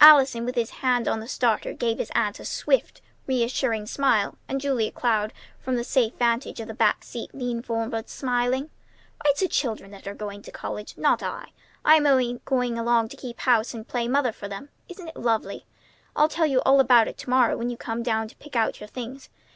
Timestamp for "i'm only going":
11.84-12.80